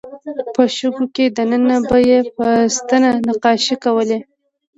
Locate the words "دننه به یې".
1.37-2.19